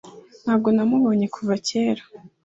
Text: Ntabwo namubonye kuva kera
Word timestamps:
Ntabwo 0.43 0.67
namubonye 0.75 1.27
kuva 1.35 1.53
kera 1.67 2.03